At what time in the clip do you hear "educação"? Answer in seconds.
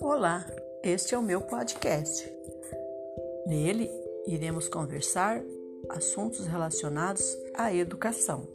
7.74-8.46